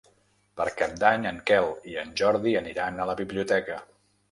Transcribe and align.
Per 0.61 0.65
Cap 0.79 0.95
d'Any 1.03 1.27
en 1.33 1.37
Quel 1.51 1.69
i 1.91 1.95
en 2.05 2.15
Jordi 2.23 2.57
aniran 2.65 2.99
a 3.05 3.09
la 3.13 3.19
biblioteca. 3.23 3.81